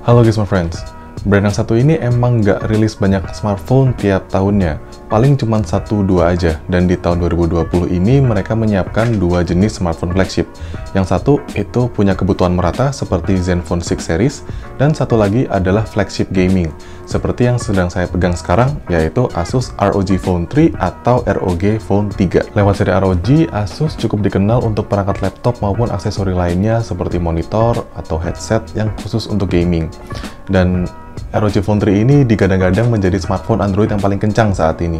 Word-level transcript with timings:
Halo 0.00 0.24
guys 0.24 0.40
my 0.40 0.48
friends, 0.48 0.80
brand 1.28 1.44
yang 1.44 1.52
satu 1.52 1.76
ini 1.76 2.00
emang 2.00 2.40
nggak 2.40 2.72
rilis 2.72 2.96
banyak 2.96 3.20
smartphone 3.36 3.92
tiap 4.00 4.32
tahunnya, 4.32 4.80
paling 5.10 5.34
cuma 5.34 5.58
satu 5.60 6.06
dua 6.06 6.32
aja. 6.32 6.62
Dan 6.70 6.86
di 6.86 6.94
tahun 6.94 7.26
2020 7.26 7.90
ini 7.90 8.22
mereka 8.22 8.54
menyiapkan 8.54 9.18
dua 9.18 9.42
jenis 9.42 9.82
smartphone 9.82 10.14
flagship. 10.14 10.46
Yang 10.94 11.06
satu 11.10 11.32
itu 11.58 11.90
punya 11.90 12.14
kebutuhan 12.14 12.54
merata 12.54 12.94
seperti 12.94 13.34
Zenfone 13.42 13.82
6 13.82 13.98
series, 13.98 14.46
dan 14.78 14.94
satu 14.94 15.18
lagi 15.18 15.50
adalah 15.50 15.82
flagship 15.82 16.30
gaming, 16.30 16.70
seperti 17.06 17.50
yang 17.50 17.58
sedang 17.58 17.90
saya 17.90 18.06
pegang 18.06 18.34
sekarang, 18.38 18.78
yaitu 18.86 19.26
Asus 19.34 19.74
ROG 19.78 20.14
Phone 20.22 20.46
3 20.46 20.78
atau 20.78 21.26
ROG 21.26 21.82
Phone 21.82 22.10
3. 22.14 22.54
Lewat 22.54 22.74
seri 22.78 22.94
ROG, 22.94 23.28
Asus 23.50 23.98
cukup 23.98 24.22
dikenal 24.22 24.62
untuk 24.62 24.86
perangkat 24.86 25.22
laptop 25.22 25.58
maupun 25.58 25.90
aksesori 25.90 26.34
lainnya 26.34 26.78
seperti 26.82 27.18
monitor 27.18 27.86
atau 27.98 28.18
headset 28.18 28.62
yang 28.78 28.94
khusus 29.02 29.26
untuk 29.26 29.50
gaming. 29.50 29.90
Dan 30.50 30.86
ROG 31.30 31.62
Phone 31.62 31.78
3 31.78 31.94
ini 31.94 32.16
digadang-gadang 32.26 32.90
menjadi 32.90 33.14
smartphone 33.22 33.62
Android 33.62 33.86
yang 33.86 34.02
paling 34.02 34.18
kencang 34.18 34.50
saat 34.50 34.82
ini. 34.82 34.98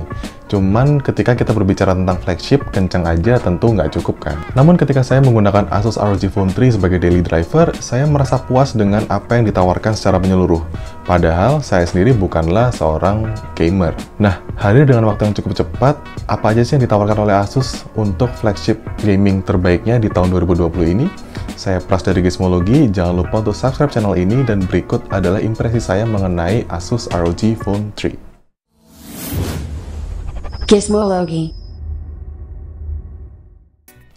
Cuman 0.50 0.98
ketika 0.98 1.38
kita 1.38 1.54
berbicara 1.54 1.95
tentang 1.95 2.18
flagship, 2.18 2.59
kencang 2.74 3.06
aja 3.06 3.38
tentu 3.38 3.70
nggak 3.70 3.95
cukup 3.95 4.18
kan. 4.18 4.36
Namun 4.59 4.74
ketika 4.74 5.06
saya 5.06 5.23
menggunakan 5.23 5.70
Asus 5.70 5.95
ROG 5.95 6.26
Phone 6.26 6.50
3 6.50 6.74
sebagai 6.74 6.98
daily 6.98 7.23
driver, 7.23 7.70
saya 7.78 8.02
merasa 8.10 8.34
puas 8.34 8.74
dengan 8.74 9.06
apa 9.06 9.38
yang 9.38 9.46
ditawarkan 9.46 9.95
secara 9.95 10.18
menyeluruh. 10.18 10.59
Padahal 11.06 11.62
saya 11.62 11.86
sendiri 11.86 12.10
bukanlah 12.10 12.74
seorang 12.74 13.30
gamer. 13.54 13.95
Nah, 14.18 14.42
hadir 14.59 14.90
dengan 14.90 15.06
waktu 15.06 15.30
yang 15.30 15.38
cukup 15.38 15.54
cepat, 15.54 15.95
apa 16.26 16.46
aja 16.51 16.66
sih 16.66 16.74
yang 16.74 16.82
ditawarkan 16.82 17.23
oleh 17.23 17.38
Asus 17.38 17.87
untuk 17.95 18.35
flagship 18.35 18.82
gaming 19.07 19.46
terbaiknya 19.46 20.02
di 20.02 20.10
tahun 20.10 20.35
2020 20.35 20.66
ini? 20.98 21.07
Saya 21.54 21.79
Pras 21.79 22.02
dari 22.02 22.26
Gizmologi, 22.26 22.90
jangan 22.90 23.23
lupa 23.23 23.38
untuk 23.38 23.54
subscribe 23.54 23.92
channel 23.95 24.18
ini 24.18 24.42
dan 24.42 24.66
berikut 24.66 25.07
adalah 25.14 25.38
impresi 25.38 25.79
saya 25.79 26.02
mengenai 26.10 26.66
Asus 26.66 27.07
ROG 27.14 27.54
Phone 27.62 27.95
3. 27.95 28.29
Gizmology. 30.71 31.51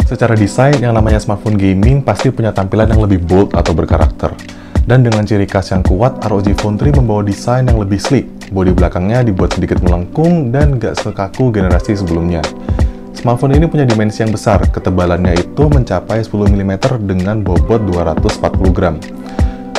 Secara 0.05 0.37
desain, 0.37 0.77
yang 0.77 0.93
namanya 0.93 1.17
smartphone 1.17 1.57
gaming 1.57 2.05
pasti 2.05 2.29
punya 2.29 2.53
tampilan 2.53 2.93
yang 2.93 3.01
lebih 3.01 3.25
bold 3.25 3.57
atau 3.57 3.73
berkarakter. 3.73 4.37
Dan 4.85 5.01
dengan 5.01 5.25
ciri 5.25 5.49
khas 5.49 5.73
yang 5.73 5.81
kuat, 5.81 6.21
ROG 6.21 6.53
Phone 6.61 6.77
3 6.77 7.01
membawa 7.01 7.25
desain 7.25 7.65
yang 7.65 7.81
lebih 7.81 7.97
sleek. 7.97 8.53
Bodi 8.53 8.69
belakangnya 8.69 9.25
dibuat 9.25 9.57
sedikit 9.57 9.81
melengkung 9.81 10.53
dan 10.53 10.77
gak 10.77 11.01
sekaku 11.01 11.49
generasi 11.49 11.97
sebelumnya. 11.97 12.45
Smartphone 13.17 13.57
ini 13.57 13.65
punya 13.65 13.89
dimensi 13.89 14.21
yang 14.21 14.29
besar, 14.29 14.61
ketebalannya 14.69 15.33
itu 15.33 15.65
mencapai 15.65 16.21
10 16.21 16.53
mm 16.53 16.73
dengan 17.01 17.41
bobot 17.41 17.81
240 17.89 18.77
gram. 18.77 19.01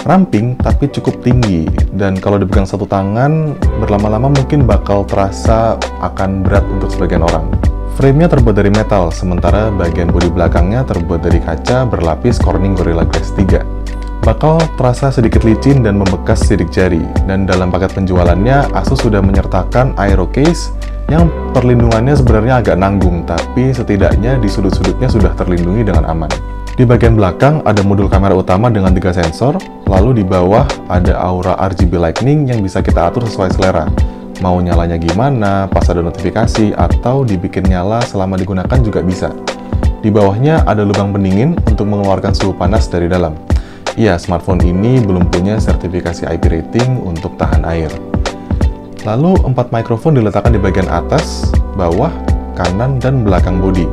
Ramping 0.04 0.60
tapi 0.60 0.92
cukup 0.92 1.24
tinggi, 1.24 1.64
dan 1.96 2.20
kalau 2.20 2.36
dipegang 2.36 2.68
satu 2.68 2.84
tangan, 2.84 3.56
berlama-lama 3.80 4.28
mungkin 4.28 4.68
bakal 4.68 5.08
terasa 5.08 5.80
akan 6.04 6.44
berat 6.44 6.60
untuk 6.68 6.92
sebagian 6.92 7.24
orang. 7.24 7.48
Frame-nya 7.96 8.28
terbuat 8.28 8.52
dari 8.52 8.68
metal, 8.68 9.08
sementara 9.08 9.72
bagian 9.72 10.12
bodi 10.12 10.28
belakangnya 10.28 10.84
terbuat 10.84 11.24
dari 11.24 11.40
kaca 11.40 11.88
berlapis 11.88 12.36
Corning 12.36 12.76
Gorilla 12.76 13.08
Glass 13.08 13.32
3. 13.32 13.64
Bakal 14.28 14.60
terasa 14.76 15.08
sedikit 15.08 15.40
licin 15.40 15.80
dan 15.80 15.96
membekas 15.96 16.44
sidik 16.44 16.68
jari, 16.68 17.00
dan 17.24 17.48
dalam 17.48 17.72
paket 17.72 17.96
penjualannya, 17.96 18.76
Asus 18.76 19.00
sudah 19.00 19.24
menyertakan 19.24 19.96
Aero 19.96 20.28
Case 20.28 20.68
yang 21.08 21.32
perlindungannya 21.56 22.12
sebenarnya 22.12 22.60
agak 22.60 22.76
nanggung, 22.76 23.24
tapi 23.24 23.72
setidaknya 23.72 24.36
di 24.36 24.52
sudut-sudutnya 24.52 25.08
sudah 25.08 25.32
terlindungi 25.32 25.80
dengan 25.88 26.04
aman. 26.12 26.53
Di 26.74 26.82
bagian 26.82 27.14
belakang 27.14 27.62
ada 27.62 27.86
modul 27.86 28.10
kamera 28.10 28.34
utama 28.34 28.66
dengan 28.66 28.90
tiga 28.90 29.14
sensor, 29.14 29.62
lalu 29.86 30.18
di 30.18 30.24
bawah 30.26 30.66
ada 30.90 31.14
aura 31.22 31.54
RGB 31.70 31.94
lightning 31.94 32.50
yang 32.50 32.66
bisa 32.66 32.82
kita 32.82 33.14
atur 33.14 33.22
sesuai 33.30 33.54
selera. 33.54 33.86
Mau 34.42 34.58
nyalanya 34.58 34.98
gimana, 34.98 35.70
pas 35.70 35.86
ada 35.86 36.02
notifikasi, 36.02 36.74
atau 36.74 37.22
dibikin 37.22 37.70
nyala 37.70 38.02
selama 38.02 38.34
digunakan 38.34 38.74
juga 38.82 39.06
bisa. 39.06 39.30
Di 40.02 40.10
bawahnya 40.10 40.66
ada 40.66 40.82
lubang 40.82 41.14
pendingin 41.14 41.54
untuk 41.62 41.86
mengeluarkan 41.86 42.34
suhu 42.34 42.50
panas 42.58 42.90
dari 42.90 43.06
dalam. 43.06 43.38
Iya, 43.94 44.18
smartphone 44.18 44.66
ini 44.66 44.98
belum 44.98 45.30
punya 45.30 45.62
sertifikasi 45.62 46.26
IP 46.26 46.50
rating 46.50 47.06
untuk 47.06 47.38
tahan 47.38 47.62
air. 47.70 47.94
Lalu, 49.06 49.38
empat 49.46 49.70
mikrofon 49.70 50.18
diletakkan 50.18 50.50
di 50.50 50.58
bagian 50.58 50.90
atas, 50.90 51.54
bawah, 51.78 52.10
kanan, 52.58 52.98
dan 52.98 53.22
belakang 53.22 53.62
bodi. 53.62 53.86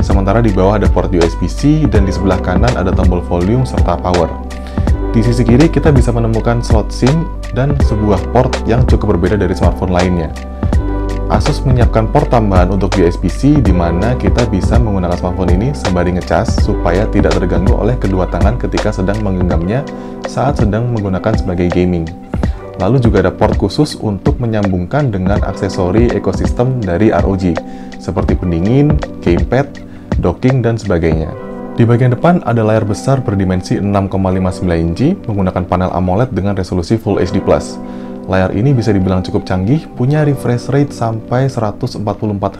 Sementara 0.00 0.38
di 0.38 0.54
bawah 0.54 0.78
ada 0.78 0.86
port 0.86 1.10
USB-C 1.10 1.90
dan 1.90 2.06
di 2.06 2.12
sebelah 2.14 2.38
kanan 2.38 2.70
ada 2.78 2.94
tombol 2.94 3.22
volume 3.24 3.66
serta 3.66 3.98
power. 3.98 4.30
Di 5.08 5.24
sisi 5.24 5.42
kiri 5.42 5.66
kita 5.72 5.90
bisa 5.90 6.14
menemukan 6.14 6.62
slot 6.62 6.94
SIM 6.94 7.26
dan 7.56 7.74
sebuah 7.82 8.30
port 8.30 8.54
yang 8.68 8.86
cukup 8.86 9.16
berbeda 9.16 9.40
dari 9.40 9.56
smartphone 9.56 9.90
lainnya. 9.90 10.30
Asus 11.28 11.60
menyiapkan 11.60 12.08
port 12.08 12.32
tambahan 12.32 12.72
untuk 12.72 12.96
USB-C 12.96 13.60
di 13.60 13.74
mana 13.74 14.16
kita 14.16 14.48
bisa 14.48 14.80
menggunakan 14.80 15.16
smartphone 15.16 15.52
ini 15.60 15.68
sembari 15.76 16.16
ngecas 16.16 16.64
supaya 16.64 17.04
tidak 17.12 17.36
terganggu 17.36 17.76
oleh 17.76 18.00
kedua 18.00 18.28
tangan 18.32 18.56
ketika 18.56 18.92
sedang 18.94 19.20
menggenggamnya 19.20 19.84
saat 20.24 20.60
sedang 20.60 20.88
menggunakan 20.88 21.36
sebagai 21.36 21.68
gaming. 21.68 22.08
Lalu 22.78 23.02
juga 23.02 23.26
ada 23.26 23.32
port 23.34 23.58
khusus 23.58 23.98
untuk 23.98 24.38
menyambungkan 24.38 25.10
dengan 25.10 25.42
aksesori 25.42 26.14
ekosistem 26.14 26.78
dari 26.78 27.10
ROG, 27.10 27.58
seperti 27.98 28.38
pendingin, 28.38 28.94
gamepad, 29.18 29.87
docking, 30.18 30.60
dan 30.60 30.76
sebagainya. 30.76 31.30
Di 31.78 31.86
bagian 31.86 32.10
depan 32.10 32.42
ada 32.42 32.66
layar 32.66 32.82
besar 32.82 33.22
berdimensi 33.22 33.78
6,59 33.78 34.66
inci 34.74 35.14
menggunakan 35.14 35.62
panel 35.62 35.94
AMOLED 35.94 36.34
dengan 36.34 36.58
resolusi 36.58 36.98
Full 36.98 37.22
HD+. 37.22 37.38
Layar 38.28 38.52
ini 38.52 38.76
bisa 38.76 38.92
dibilang 38.92 39.24
cukup 39.24 39.46
canggih, 39.46 39.88
punya 39.94 40.20
refresh 40.26 40.68
rate 40.68 40.92
sampai 40.92 41.48
144 41.48 42.02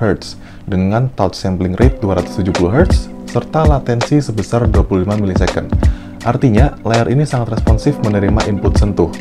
Hz 0.01 0.39
dengan 0.65 1.13
touch 1.13 1.37
sampling 1.37 1.77
rate 1.77 2.01
270 2.01 2.55
Hz 2.73 3.11
serta 3.29 3.69
latensi 3.69 4.23
sebesar 4.23 4.65
25 4.65 5.21
millisecond. 5.21 5.69
Artinya, 6.25 6.73
layar 6.87 7.13
ini 7.13 7.29
sangat 7.29 7.61
responsif 7.61 8.01
menerima 8.01 8.49
input 8.49 8.75
sentuh. 8.81 9.13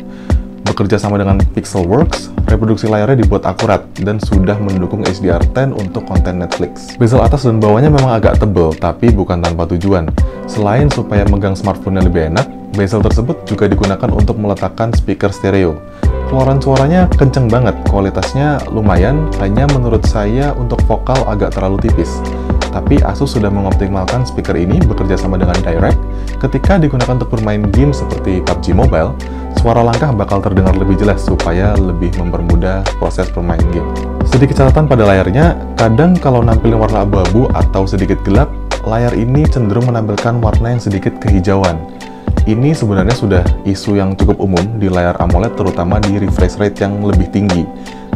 Bekerja 0.66 0.98
sama 0.98 1.18
dengan 1.18 1.38
Pixelworks, 1.54 2.34
reproduksi 2.50 2.90
layarnya 2.90 3.22
dibuat 3.22 3.46
akurat 3.46 3.86
dan 4.02 4.18
sudah 4.18 4.58
mendukung 4.58 5.06
HDR10 5.06 5.74
untuk 5.74 6.08
konten 6.08 6.42
Netflix. 6.42 6.98
Bezel 6.98 7.22
atas 7.22 7.46
dan 7.46 7.62
bawahnya 7.62 7.92
memang 7.92 8.18
agak 8.18 8.42
tebal, 8.42 8.74
tapi 8.74 9.12
bukan 9.14 9.38
tanpa 9.38 9.68
tujuan. 9.76 10.10
Selain 10.50 10.90
supaya 10.90 11.22
megang 11.28 11.54
smartphone-nya 11.54 12.06
lebih 12.08 12.34
enak, 12.34 12.46
bezel 12.74 13.04
tersebut 13.04 13.46
juga 13.46 13.70
digunakan 13.70 14.10
untuk 14.10 14.40
meletakkan 14.40 14.90
speaker 14.96 15.30
stereo. 15.30 15.78
Keluaran 16.28 16.60
suaranya 16.60 17.08
kenceng 17.16 17.48
banget, 17.48 17.72
kualitasnya 17.88 18.60
lumayan, 18.68 19.32
hanya 19.40 19.64
menurut 19.72 20.04
saya 20.04 20.52
untuk 20.56 20.76
vokal 20.84 21.16
agak 21.24 21.56
terlalu 21.56 21.80
tipis. 21.88 22.20
Tapi 22.68 23.00
Asus 23.00 23.32
sudah 23.32 23.48
mengoptimalkan 23.48 24.28
speaker 24.28 24.52
ini 24.52 24.76
bekerja 24.84 25.16
sama 25.16 25.40
dengan 25.40 25.56
direct 25.64 25.96
ketika 26.38 26.76
digunakan 26.76 27.16
untuk 27.16 27.32
bermain 27.32 27.64
game 27.72 27.96
seperti 27.96 28.44
PUBG 28.44 28.76
Mobile, 28.76 29.16
suara 29.58 29.82
langkah 29.82 30.14
bakal 30.14 30.38
terdengar 30.38 30.78
lebih 30.78 30.94
jelas 30.94 31.26
supaya 31.26 31.74
lebih 31.74 32.14
mempermudah 32.14 32.86
proses 33.02 33.26
bermain 33.34 33.60
game. 33.74 33.90
Sedikit 34.22 34.62
catatan 34.62 34.86
pada 34.86 35.02
layarnya, 35.02 35.58
kadang 35.74 36.14
kalau 36.14 36.46
nampilin 36.46 36.78
warna 36.78 37.02
abu-abu 37.02 37.50
atau 37.50 37.82
sedikit 37.82 38.22
gelap, 38.22 38.46
layar 38.86 39.10
ini 39.18 39.42
cenderung 39.50 39.90
menampilkan 39.90 40.38
warna 40.38 40.78
yang 40.78 40.82
sedikit 40.82 41.18
kehijauan. 41.18 41.74
Ini 42.48 42.72
sebenarnya 42.72 43.12
sudah 43.12 43.44
isu 43.66 43.98
yang 43.98 44.14
cukup 44.14 44.40
umum 44.40 44.80
di 44.80 44.88
layar 44.88 45.18
AMOLED 45.20 45.58
terutama 45.58 46.00
di 46.00 46.16
refresh 46.22 46.56
rate 46.56 46.80
yang 46.80 47.02
lebih 47.02 47.28
tinggi. 47.28 47.66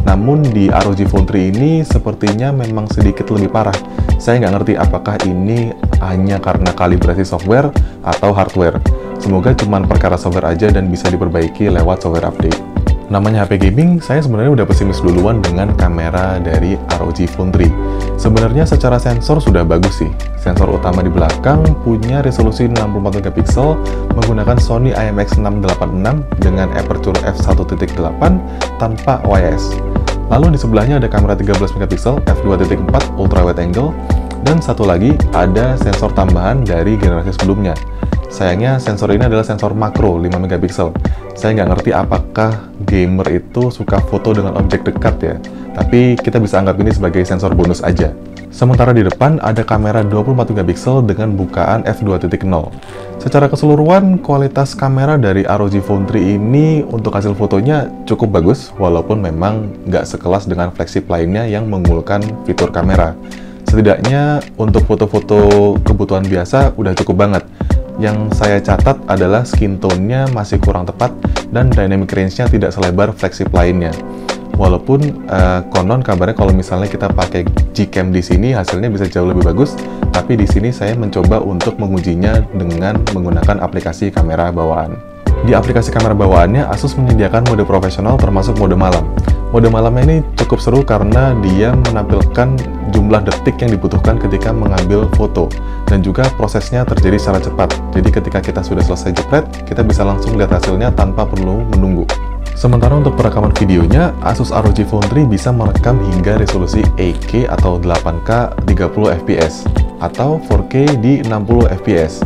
Namun 0.03 0.43
di 0.43 0.67
ROG 0.67 0.99
Phone 1.07 1.27
3 1.27 1.51
ini 1.55 1.81
sepertinya 1.81 2.51
memang 2.51 2.91
sedikit 2.91 3.31
lebih 3.31 3.49
parah. 3.51 3.75
Saya 4.19 4.43
nggak 4.43 4.53
ngerti 4.59 4.73
apakah 4.75 5.15
ini 5.27 5.71
hanya 6.03 6.39
karena 6.39 6.71
kalibrasi 6.75 7.23
software 7.23 7.71
atau 8.03 8.35
hardware. 8.35 8.79
Semoga 9.23 9.55
cuma 9.55 9.79
perkara 9.83 10.19
software 10.19 10.51
aja 10.51 10.67
dan 10.67 10.91
bisa 10.91 11.07
diperbaiki 11.07 11.71
lewat 11.71 12.03
software 12.03 12.27
update. 12.27 12.59
Namanya 13.07 13.45
HP 13.45 13.69
gaming, 13.69 14.01
saya 14.01 14.23
sebenarnya 14.23 14.63
udah 14.63 14.65
pesimis 14.65 15.03
duluan 15.03 15.39
dengan 15.43 15.71
kamera 15.75 16.39
dari 16.39 16.75
ROG 16.99 17.19
Phone 17.29 17.51
3. 17.51 18.02
Sebenarnya 18.23 18.63
secara 18.63 18.95
sensor 18.95 19.43
sudah 19.43 19.67
bagus 19.67 19.99
sih. 19.99 20.07
Sensor 20.39 20.71
utama 20.71 21.03
di 21.03 21.11
belakang 21.11 21.59
punya 21.83 22.23
resolusi 22.23 22.71
64 22.71 23.19
MP 23.19 23.43
menggunakan 24.15 24.55
Sony 24.63 24.95
IMX686 24.95 26.39
dengan 26.39 26.71
aperture 26.71 27.19
f1.8 27.19 28.23
tanpa 28.79 29.19
OIS. 29.27 29.75
Lalu 30.31 30.55
di 30.55 30.59
sebelahnya 30.63 31.03
ada 31.03 31.11
kamera 31.11 31.35
13 31.35 31.75
MP 31.75 31.99
f2.4 31.99 33.19
ultra 33.19 33.43
wide 33.43 33.59
angle 33.59 33.91
dan 34.47 34.63
satu 34.63 34.87
lagi 34.87 35.11
ada 35.35 35.75
sensor 35.75 36.15
tambahan 36.15 36.63
dari 36.63 36.95
generasi 36.95 37.35
sebelumnya. 37.35 37.75
Sayangnya 38.31 38.79
sensor 38.79 39.11
ini 39.11 39.27
adalah 39.27 39.43
sensor 39.43 39.75
makro 39.75 40.15
5 40.15 40.31
MP. 40.31 40.71
Saya 41.35 41.59
nggak 41.59 41.69
ngerti 41.75 41.91
apakah 41.91 42.71
gamer 42.87 43.27
itu 43.35 43.67
suka 43.67 43.99
foto 43.99 44.31
dengan 44.31 44.55
objek 44.55 44.87
dekat 44.87 45.15
ya. 45.19 45.35
Tapi 45.73 46.15
kita 46.17 46.37
bisa 46.37 46.61
anggap 46.61 46.77
ini 46.79 46.93
sebagai 46.93 47.25
sensor 47.25 47.57
bonus 47.57 47.81
aja. 47.81 48.13
Sementara 48.53 48.93
di 48.93 49.01
depan 49.01 49.41
ada 49.41 49.65
kamera 49.65 50.05
24 50.05 50.53
MP 50.53 50.77
dengan 51.09 51.33
bukaan 51.33 51.81
f2.0. 51.89 52.29
Secara 53.17 53.49
keseluruhan, 53.49 54.21
kualitas 54.21 54.77
kamera 54.77 55.17
dari 55.17 55.41
ROG 55.41 55.73
Phone 55.81 56.05
3 56.05 56.37
ini 56.37 56.85
untuk 56.85 57.17
hasil 57.17 57.33
fotonya 57.33 57.89
cukup 58.05 58.29
bagus, 58.29 58.69
walaupun 58.77 59.25
memang 59.25 59.73
nggak 59.89 60.05
sekelas 60.05 60.45
dengan 60.45 60.69
flagship 60.69 61.09
lainnya 61.09 61.49
yang 61.49 61.65
mengulkan 61.65 62.21
fitur 62.45 62.69
kamera. 62.69 63.17
Setidaknya 63.65 64.45
untuk 64.61 64.85
foto-foto 64.85 65.73
kebutuhan 65.81 66.21
biasa 66.29 66.77
udah 66.77 66.93
cukup 66.93 67.25
banget. 67.25 67.43
Yang 67.97 68.37
saya 68.37 68.61
catat 68.61 69.01
adalah 69.09 69.49
skin 69.49 69.81
tone-nya 69.81 70.29
masih 70.29 70.61
kurang 70.61 70.85
tepat 70.85 71.09
dan 71.49 71.73
dynamic 71.73 72.13
range-nya 72.13 72.45
tidak 72.45 72.69
selebar 72.69 73.17
flagship 73.17 73.49
lainnya. 73.49 73.89
Walaupun 74.53 75.27
uh, 75.27 75.65
konon 75.73 76.05
kabarnya 76.05 76.37
kalau 76.37 76.53
misalnya 76.53 76.85
kita 76.85 77.09
pakai 77.09 77.41
Gcam 77.73 78.13
di 78.13 78.21
sini 78.21 78.53
hasilnya 78.53 78.87
bisa 78.93 79.09
jauh 79.09 79.25
lebih 79.25 79.41
bagus, 79.49 79.73
tapi 80.13 80.37
di 80.37 80.45
sini 80.45 80.69
saya 80.69 80.93
mencoba 80.93 81.41
untuk 81.41 81.81
mengujinya 81.81 82.37
dengan 82.53 83.01
menggunakan 83.17 83.59
aplikasi 83.65 84.13
kamera 84.13 84.53
bawaan. 84.53 85.13
Di 85.43 85.51
aplikasi 85.51 85.91
kamera 85.91 86.15
bawaannya, 86.15 86.71
Asus 86.71 86.95
menyediakan 86.95 87.43
mode 87.51 87.67
profesional 87.67 88.15
termasuk 88.15 88.55
mode 88.63 88.79
malam. 88.79 89.03
Mode 89.51 89.67
malam 89.67 89.91
ini 89.99 90.23
cukup 90.39 90.63
seru 90.63 90.79
karena 90.87 91.35
dia 91.43 91.75
menampilkan 91.75 92.55
jumlah 92.95 93.21
detik 93.27 93.59
yang 93.59 93.75
dibutuhkan 93.75 94.15
ketika 94.15 94.55
mengambil 94.55 95.11
foto 95.19 95.51
dan 95.91 95.99
juga 95.99 96.31
prosesnya 96.39 96.87
terjadi 96.87 97.19
secara 97.19 97.43
cepat. 97.43 97.75
Jadi 97.91 98.09
ketika 98.09 98.39
kita 98.39 98.61
sudah 98.63 98.87
selesai 98.87 99.19
jepret, 99.19 99.43
kita 99.67 99.83
bisa 99.83 100.07
langsung 100.07 100.39
lihat 100.39 100.53
hasilnya 100.53 100.95
tanpa 100.95 101.27
perlu 101.27 101.67
menunggu. 101.75 102.07
Sementara 102.53 102.93
untuk 102.93 103.17
perekaman 103.17 103.51
videonya, 103.57 104.13
Asus 104.21 104.53
ROG 104.53 104.77
Phone 104.85 105.05
3 105.09 105.25
bisa 105.25 105.49
merekam 105.49 105.97
hingga 106.13 106.37
resolusi 106.37 106.85
8K 107.01 107.49
atau 107.49 107.81
8K 107.81 108.55
30 108.69 109.19
fps 109.25 109.65
atau 109.97 110.37
4K 110.37 111.01
di 111.01 111.25
60 111.25 111.73
fps. 111.81 112.21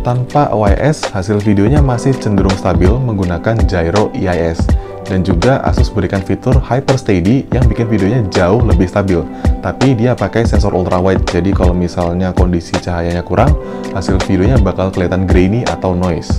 Tanpa 0.00 0.54
OIS, 0.54 1.02
hasil 1.10 1.42
videonya 1.42 1.82
masih 1.82 2.14
cenderung 2.14 2.54
stabil 2.54 2.90
menggunakan 2.94 3.58
gyro 3.66 4.14
EIS. 4.14 4.62
Dan 5.06 5.22
juga 5.22 5.62
Asus 5.62 5.86
berikan 5.86 6.18
fitur 6.18 6.58
Hyper 6.58 6.98
Steady 6.98 7.46
yang 7.54 7.62
bikin 7.70 7.86
videonya 7.86 8.26
jauh 8.30 8.58
lebih 8.62 8.90
stabil. 8.90 9.22
Tapi 9.62 9.94
dia 9.94 10.18
pakai 10.18 10.46
sensor 10.46 10.74
ultra 10.74 10.98
wide, 10.98 11.22
jadi 11.30 11.54
kalau 11.54 11.74
misalnya 11.74 12.34
kondisi 12.34 12.74
cahayanya 12.74 13.22
kurang, 13.22 13.54
hasil 13.94 14.18
videonya 14.26 14.58
bakal 14.58 14.90
kelihatan 14.90 15.26
grainy 15.26 15.62
atau 15.66 15.94
noise. 15.94 16.34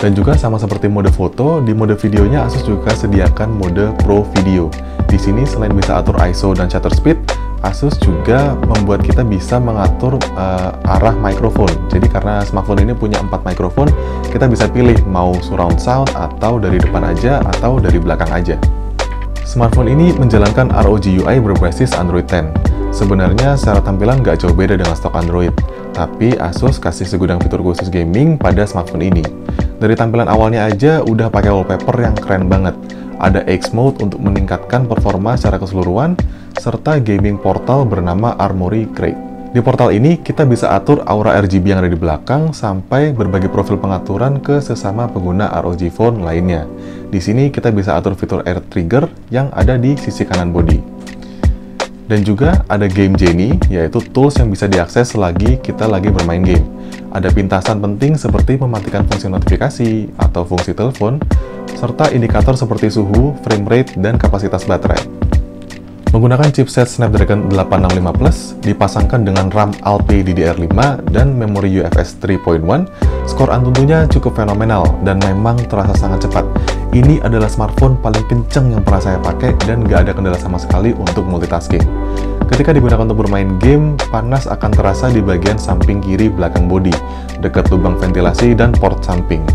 Dan 0.00 0.16
juga 0.16 0.32
sama 0.32 0.56
seperti 0.56 0.88
mode 0.88 1.12
foto, 1.12 1.60
di 1.60 1.76
mode 1.76 1.92
videonya 1.92 2.48
Asus 2.48 2.64
juga 2.64 2.88
sediakan 2.96 3.52
mode 3.52 3.92
Pro 4.00 4.24
Video. 4.32 4.72
Di 5.04 5.20
sini 5.20 5.44
selain 5.44 5.76
bisa 5.76 6.00
atur 6.00 6.16
ISO 6.24 6.56
dan 6.56 6.72
shutter 6.72 6.88
speed, 6.96 7.20
Asus 7.60 8.00
juga 8.00 8.56
membuat 8.64 9.04
kita 9.04 9.20
bisa 9.20 9.60
mengatur 9.60 10.16
uh, 10.40 10.72
arah 10.96 11.12
mikrofon. 11.12 11.68
Jadi 11.92 12.08
karena 12.08 12.40
smartphone 12.48 12.80
ini 12.88 12.96
punya 12.96 13.20
empat 13.20 13.44
mikrofon, 13.44 13.92
kita 14.32 14.48
bisa 14.48 14.72
pilih 14.72 14.96
mau 15.04 15.36
surround 15.44 15.76
sound 15.76 16.08
atau 16.16 16.56
dari 16.56 16.80
depan 16.80 17.04
aja 17.04 17.44
atau 17.44 17.76
dari 17.76 18.00
belakang 18.00 18.32
aja. 18.32 18.56
Smartphone 19.44 19.92
ini 19.92 20.16
menjalankan 20.16 20.72
ROG 20.80 21.12
UI 21.12 21.36
berbasis 21.44 21.92
Android 21.92 22.24
10. 22.24 22.48
Sebenarnya 22.88 23.52
secara 23.60 23.84
tampilan 23.84 24.24
nggak 24.24 24.40
jauh 24.40 24.56
beda 24.56 24.80
dengan 24.80 24.96
stok 24.96 25.12
Android, 25.12 25.52
tapi 25.92 26.32
Asus 26.40 26.80
kasih 26.80 27.04
segudang 27.04 27.36
fitur 27.44 27.60
khusus 27.60 27.92
gaming 27.92 28.40
pada 28.40 28.64
smartphone 28.64 29.04
ini. 29.04 29.24
Dari 29.80 29.96
tampilan 29.96 30.28
awalnya 30.28 30.68
aja 30.68 31.00
udah 31.00 31.32
pakai 31.32 31.48
wallpaper 31.48 31.96
yang 32.04 32.12
keren 32.12 32.52
banget. 32.52 32.76
Ada 33.16 33.48
X 33.48 33.72
Mode 33.72 34.04
untuk 34.04 34.20
meningkatkan 34.20 34.84
performa 34.84 35.40
secara 35.40 35.56
keseluruhan, 35.56 36.20
serta 36.60 37.00
gaming 37.00 37.40
portal 37.40 37.88
bernama 37.88 38.36
Armory 38.36 38.84
Crate. 38.92 39.16
Di 39.50 39.58
portal 39.64 39.96
ini, 39.96 40.20
kita 40.20 40.44
bisa 40.44 40.70
atur 40.76 41.00
aura 41.08 41.34
RGB 41.40 41.72
yang 41.72 41.80
ada 41.80 41.88
di 41.88 41.96
belakang 41.96 42.52
sampai 42.52 43.16
berbagai 43.16 43.48
profil 43.48 43.80
pengaturan 43.80 44.36
ke 44.38 44.60
sesama 44.60 45.08
pengguna 45.08 45.48
ROG 45.64 45.88
Phone 45.90 46.22
lainnya. 46.22 46.68
Di 47.08 47.18
sini 47.18 47.48
kita 47.48 47.72
bisa 47.72 47.96
atur 47.96 48.12
fitur 48.12 48.44
Air 48.44 48.60
Trigger 48.68 49.08
yang 49.32 49.48
ada 49.56 49.80
di 49.80 49.96
sisi 49.96 50.28
kanan 50.28 50.52
body. 50.52 50.89
Dan 52.10 52.26
juga 52.26 52.66
ada 52.66 52.90
Game 52.90 53.14
Genie, 53.14 53.54
yaitu 53.70 54.02
tools 54.10 54.34
yang 54.42 54.50
bisa 54.50 54.66
diakses 54.66 55.14
selagi 55.14 55.62
kita 55.62 55.86
lagi 55.86 56.10
bermain 56.10 56.42
game. 56.42 56.66
Ada 57.14 57.30
pintasan 57.30 57.78
penting 57.78 58.18
seperti 58.18 58.58
mematikan 58.58 59.06
fungsi 59.06 59.30
notifikasi 59.30 60.10
atau 60.18 60.42
fungsi 60.42 60.74
telepon, 60.74 61.22
serta 61.78 62.10
indikator 62.10 62.58
seperti 62.58 62.90
suhu, 62.90 63.38
frame 63.46 63.66
rate, 63.70 63.94
dan 64.02 64.18
kapasitas 64.18 64.66
baterai. 64.66 64.98
Menggunakan 66.10 66.50
chipset 66.50 66.90
Snapdragon 66.90 67.46
865 67.54 68.18
Plus, 68.18 68.38
dipasangkan 68.66 69.22
dengan 69.22 69.46
RAM 69.46 69.70
Alpi 69.86 70.26
DDR5 70.26 71.06
dan 71.14 71.38
memori 71.38 71.78
UFS 71.78 72.18
3.1, 72.18 72.90
skor 73.30 73.54
Antutunya 73.54 74.10
cukup 74.10 74.34
fenomenal 74.34 74.82
dan 75.06 75.22
memang 75.22 75.62
terasa 75.70 75.94
sangat 75.94 76.26
cepat. 76.26 76.42
Ini 76.90 77.22
adalah 77.22 77.46
smartphone 77.46 77.94
paling 78.02 78.26
kenceng 78.26 78.74
yang 78.74 78.82
pernah 78.82 78.98
saya 78.98 79.18
pakai 79.22 79.54
dan 79.62 79.86
nggak 79.86 80.10
ada 80.10 80.12
kendala 80.12 80.34
sama 80.34 80.58
sekali 80.58 80.90
untuk 80.90 81.22
multitasking. 81.22 81.86
Ketika 82.50 82.74
digunakan 82.74 83.06
untuk 83.06 83.22
bermain 83.22 83.62
game, 83.62 83.94
panas 84.10 84.50
akan 84.50 84.74
terasa 84.74 85.06
di 85.06 85.22
bagian 85.22 85.54
samping 85.54 86.02
kiri 86.02 86.26
belakang 86.26 86.66
bodi, 86.66 86.90
dekat 87.38 87.70
lubang 87.70 87.94
ventilasi 87.94 88.58
dan 88.58 88.74
port 88.74 88.98
samping. 89.06 89.46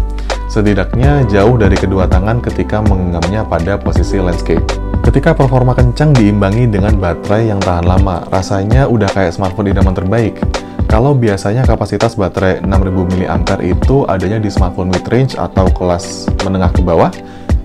Setidaknya 0.47 1.27
jauh 1.27 1.59
dari 1.59 1.75
kedua 1.75 2.07
tangan 2.07 2.39
ketika 2.39 2.79
menggenggamnya 2.79 3.43
pada 3.43 3.75
posisi 3.75 4.15
landscape. 4.15 4.63
Ketika 5.03 5.35
performa 5.35 5.75
kencang 5.75 6.15
diimbangi 6.15 6.71
dengan 6.71 6.95
baterai 6.95 7.51
yang 7.51 7.59
tahan 7.59 7.83
lama, 7.83 8.23
rasanya 8.31 8.87
udah 8.87 9.11
kayak 9.11 9.35
smartphone 9.35 9.75
idaman 9.75 9.91
terbaik. 9.91 10.39
Kalau 10.85 11.17
biasanya 11.17 11.65
kapasitas 11.65 12.15
baterai 12.15 12.61
6000 12.61 13.19
mAh 13.19 13.59
itu 13.65 14.05
adanya 14.05 14.37
di 14.39 14.49
smartphone 14.53 14.93
mid-range 14.93 15.35
atau 15.35 15.67
kelas 15.73 16.29
menengah 16.45 16.71
ke 16.71 16.81
bawah, 16.85 17.11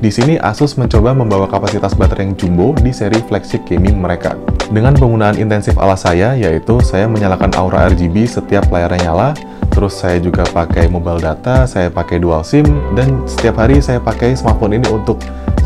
di 0.00 0.08
sini 0.08 0.40
Asus 0.40 0.80
mencoba 0.80 1.12
membawa 1.12 1.44
kapasitas 1.44 1.92
baterai 1.92 2.32
yang 2.32 2.34
jumbo 2.40 2.72
di 2.80 2.88
seri 2.88 3.20
flagship 3.28 3.68
gaming 3.68 4.00
mereka. 4.00 4.32
Dengan 4.72 4.96
penggunaan 4.96 5.36
intensif 5.36 5.76
ala 5.76 5.92
saya, 5.92 6.32
yaitu 6.32 6.80
saya 6.80 7.04
menyalakan 7.04 7.52
aura 7.60 7.84
RGB 7.92 8.24
setiap 8.24 8.64
layarnya 8.72 9.12
nyala, 9.12 9.36
terus 9.68 10.00
saya 10.00 10.16
juga 10.16 10.48
pakai 10.48 10.88
mobile 10.88 11.20
data, 11.20 11.68
saya 11.68 11.92
pakai 11.92 12.16
dual 12.16 12.40
SIM, 12.40 12.64
dan 12.96 13.28
setiap 13.28 13.60
hari 13.60 13.84
saya 13.84 14.00
pakai 14.00 14.32
smartphone 14.32 14.80
ini 14.80 14.88
untuk 14.88 15.20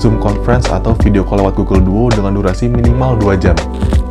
Zoom 0.04 0.20
conference 0.20 0.68
atau 0.68 0.92
video 1.00 1.24
call 1.24 1.40
lewat 1.40 1.56
Google 1.56 1.80
Duo 1.80 2.12
dengan 2.12 2.36
durasi 2.36 2.68
minimal 2.68 3.16
2 3.16 3.40
jam. 3.40 3.56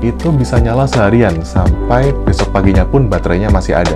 Itu 0.01 0.33
bisa 0.33 0.57
nyala 0.57 0.89
seharian, 0.89 1.37
sampai 1.45 2.09
besok 2.25 2.49
paginya 2.49 2.81
pun 2.81 3.05
baterainya 3.05 3.53
masih 3.53 3.77
ada. 3.77 3.93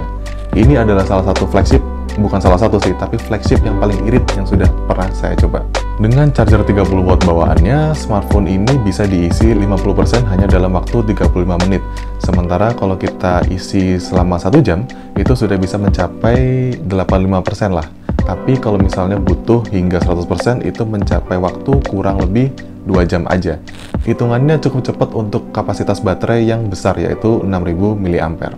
Ini 0.54 0.86
adalah 0.86 1.02
salah 1.10 1.26
satu 1.34 1.50
flagship 1.50 1.82
bukan 2.22 2.38
salah 2.38 2.62
satu 2.62 2.78
sih, 2.82 2.94
tapi 2.98 3.18
flagship 3.18 3.66
yang 3.66 3.82
paling 3.82 3.98
irit 4.06 4.22
yang 4.38 4.46
sudah 4.46 4.70
pernah 4.86 5.10
saya 5.10 5.34
coba. 5.38 5.66
Dengan 5.98 6.30
charger 6.30 6.62
30 6.62 7.02
watt 7.02 7.26
bawaannya, 7.26 7.98
smartphone 7.98 8.46
ini 8.46 8.78
bisa 8.86 9.10
diisi 9.10 9.50
50% 9.58 10.30
hanya 10.30 10.46
dalam 10.46 10.78
waktu 10.78 11.02
35 11.02 11.34
menit. 11.66 11.82
Sementara 12.22 12.78
kalau 12.78 12.94
kita 12.94 13.42
isi 13.50 13.98
selama 13.98 14.38
satu 14.38 14.62
jam, 14.62 14.86
itu 15.18 15.34
sudah 15.34 15.58
bisa 15.58 15.82
mencapai 15.82 16.78
85% 16.86 17.74
lah. 17.74 17.90
Tapi 18.28 18.60
kalau 18.60 18.76
misalnya 18.76 19.16
butuh 19.16 19.64
hingga 19.72 20.04
100%, 20.04 20.68
itu 20.68 20.84
mencapai 20.84 21.40
waktu 21.40 21.72
kurang 21.88 22.20
lebih 22.20 22.52
2 22.84 23.08
jam 23.08 23.24
aja. 23.32 23.56
Hitungannya 24.04 24.60
cukup 24.60 24.84
cepat 24.84 25.16
untuk 25.16 25.56
kapasitas 25.56 26.04
baterai 26.04 26.44
yang 26.44 26.68
besar, 26.68 27.00
yaitu 27.00 27.40
6000 27.40 27.96
mAh. 27.96 28.52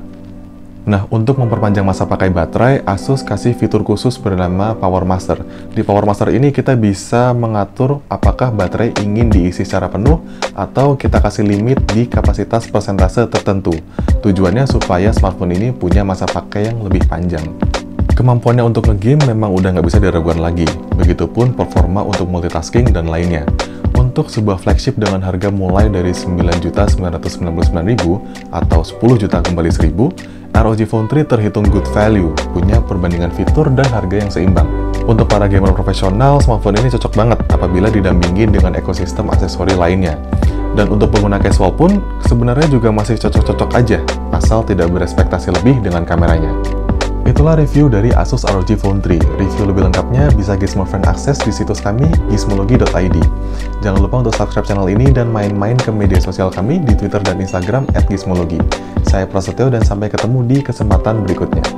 Nah, 0.90 1.06
untuk 1.14 1.38
memperpanjang 1.38 1.86
masa 1.86 2.10
pakai 2.10 2.34
baterai, 2.34 2.82
Asus 2.82 3.22
kasih 3.22 3.54
fitur 3.54 3.86
khusus 3.86 4.18
bernama 4.18 4.74
Power 4.74 5.06
Master. 5.06 5.46
Di 5.70 5.86
Power 5.86 6.02
Master 6.02 6.34
ini 6.34 6.50
kita 6.50 6.74
bisa 6.74 7.30
mengatur 7.38 8.02
apakah 8.10 8.50
baterai 8.50 8.98
ingin 8.98 9.30
diisi 9.30 9.62
secara 9.62 9.86
penuh 9.86 10.18
atau 10.58 10.98
kita 10.98 11.22
kasih 11.22 11.46
limit 11.46 11.78
di 11.94 12.10
kapasitas 12.10 12.66
persentase 12.74 13.30
tertentu. 13.30 13.78
Tujuannya 14.26 14.66
supaya 14.66 15.14
smartphone 15.14 15.54
ini 15.54 15.70
punya 15.70 16.02
masa 16.02 16.26
pakai 16.26 16.74
yang 16.74 16.82
lebih 16.82 17.06
panjang. 17.06 17.69
Kemampuannya 18.20 18.68
untuk 18.68 18.92
ngegame 18.92 19.32
memang 19.32 19.56
udah 19.56 19.80
nggak 19.80 19.88
bisa 19.88 19.96
diragukan 19.96 20.44
lagi, 20.44 20.68
begitupun 21.00 21.56
performa 21.56 22.04
untuk 22.04 22.28
multitasking 22.28 22.92
dan 22.92 23.08
lainnya. 23.08 23.48
Untuk 23.96 24.28
sebuah 24.28 24.60
flagship 24.60 25.00
dengan 25.00 25.24
harga 25.24 25.48
mulai 25.48 25.88
dari 25.88 26.12
9.999.000 26.12 27.40
atau 28.52 28.80
10 28.84 29.24
juta 29.24 29.40
kembali 29.40 29.72
1000, 29.72 30.52
ROG 30.52 30.82
Phone 30.84 31.08
3 31.08 31.32
terhitung 31.32 31.64
good 31.72 31.88
value, 31.96 32.36
punya 32.52 32.84
perbandingan 32.84 33.32
fitur 33.32 33.72
dan 33.72 33.88
harga 33.88 34.16
yang 34.20 34.28
seimbang. 34.28 34.68
Untuk 35.08 35.32
para 35.32 35.48
gamer 35.48 35.72
profesional, 35.72 36.44
smartphone 36.44 36.76
ini 36.76 36.92
cocok 36.92 37.16
banget 37.16 37.40
apabila 37.56 37.88
didampingi 37.88 38.52
dengan 38.52 38.76
ekosistem 38.76 39.32
aksesori 39.32 39.80
lainnya. 39.80 40.20
Dan 40.76 40.92
untuk 40.92 41.16
pengguna 41.16 41.40
casual 41.40 41.72
pun, 41.72 42.04
sebenarnya 42.28 42.68
juga 42.68 42.92
masih 42.92 43.16
cocok-cocok 43.16 43.80
aja, 43.80 44.04
asal 44.36 44.68
tidak 44.68 44.92
berespektasi 44.92 45.56
lebih 45.56 45.80
dengan 45.80 46.04
kameranya. 46.04 46.79
Itulah 47.30 47.62
review 47.62 47.94
dari 47.94 48.10
Asus 48.10 48.42
ROG 48.42 48.74
Phone 48.82 48.98
3. 49.06 49.38
Review 49.38 49.70
lebih 49.70 49.86
lengkapnya 49.86 50.34
bisa 50.34 50.58
Gizmo 50.58 50.82
Friend 50.82 51.06
akses 51.06 51.38
di 51.46 51.54
situs 51.54 51.78
kami 51.78 52.10
gizmologi.id. 52.34 53.18
Jangan 53.86 54.00
lupa 54.02 54.26
untuk 54.26 54.34
subscribe 54.34 54.66
channel 54.66 54.90
ini 54.90 55.14
dan 55.14 55.30
main-main 55.30 55.78
ke 55.78 55.94
media 55.94 56.18
sosial 56.18 56.50
kami 56.50 56.82
di 56.82 56.98
Twitter 56.98 57.22
dan 57.22 57.38
Instagram 57.38 57.86
@gizmologi. 58.10 58.58
Saya 59.06 59.30
Prasetyo 59.30 59.70
dan 59.70 59.86
sampai 59.86 60.10
ketemu 60.10 60.42
di 60.42 60.58
kesempatan 60.66 61.22
berikutnya. 61.22 61.69